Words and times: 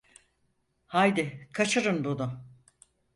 Haydi, 0.87 1.49
kaçırın 1.53 2.03
bunu… 2.03 2.43